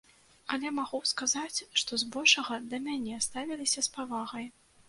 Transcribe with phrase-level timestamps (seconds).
[0.55, 4.53] Але магу сказаць, што збольшага да мяне ставіліся з павагай.